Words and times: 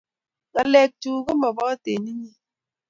Ngalek 0.51 0.89
chug 1.01 1.17
ko 1.25 1.31
maboten 1.41 2.03
inye 2.11 2.31